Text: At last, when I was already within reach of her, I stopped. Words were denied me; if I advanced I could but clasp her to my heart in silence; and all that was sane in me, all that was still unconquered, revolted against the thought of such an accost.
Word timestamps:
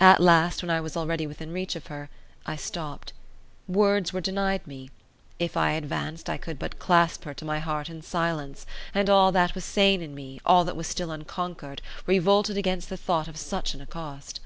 At 0.00 0.22
last, 0.22 0.62
when 0.62 0.70
I 0.70 0.80
was 0.80 0.96
already 0.96 1.26
within 1.26 1.52
reach 1.52 1.76
of 1.76 1.88
her, 1.88 2.08
I 2.46 2.56
stopped. 2.56 3.12
Words 3.68 4.10
were 4.10 4.22
denied 4.22 4.66
me; 4.66 4.88
if 5.38 5.54
I 5.54 5.72
advanced 5.72 6.30
I 6.30 6.38
could 6.38 6.58
but 6.58 6.78
clasp 6.78 7.24
her 7.24 7.34
to 7.34 7.44
my 7.44 7.58
heart 7.58 7.90
in 7.90 8.00
silence; 8.00 8.64
and 8.94 9.10
all 9.10 9.32
that 9.32 9.54
was 9.54 9.66
sane 9.66 10.00
in 10.00 10.14
me, 10.14 10.40
all 10.46 10.64
that 10.64 10.76
was 10.76 10.86
still 10.86 11.10
unconquered, 11.10 11.82
revolted 12.06 12.56
against 12.56 12.88
the 12.88 12.96
thought 12.96 13.28
of 13.28 13.36
such 13.36 13.74
an 13.74 13.82
accost. 13.82 14.40